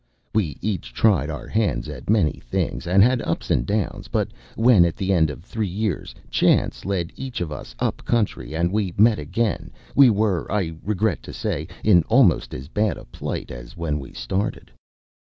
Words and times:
We 0.33 0.57
each 0.61 0.95
tried 0.95 1.29
our 1.29 1.45
hands 1.45 1.87
at 1.87 2.09
many 2.09 2.41
things, 2.43 2.87
and 2.87 3.03
had 3.03 3.21
ups 3.21 3.51
and 3.51 3.67
downs; 3.67 4.07
but 4.07 4.29
when, 4.55 4.83
at 4.83 4.95
the 4.95 5.13
end 5.13 5.29
of 5.29 5.43
three 5.43 5.67
years, 5.67 6.15
chance 6.31 6.85
led 6.85 7.13
each 7.15 7.39
of 7.39 7.51
us 7.51 7.75
up 7.77 8.03
country 8.03 8.55
and 8.55 8.71
we 8.71 8.95
met 8.97 9.19
again, 9.19 9.69
we 9.93 10.09
were, 10.09 10.51
I 10.51 10.73
regret 10.83 11.21
to 11.21 11.33
say, 11.33 11.67
in 11.83 12.01
almost 12.09 12.55
as 12.55 12.67
bad 12.67 12.97
a 12.97 13.05
plight 13.05 13.51
as 13.51 13.77
when 13.77 13.99
we 13.99 14.11
started. 14.11 14.71